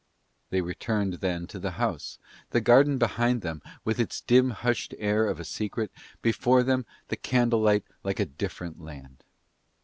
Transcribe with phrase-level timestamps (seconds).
[0.49, 2.17] They returned then to the house,
[2.49, 5.91] the garden behind them with its dim hushed air of a secret,
[6.23, 9.23] before them the candlelight like a different land.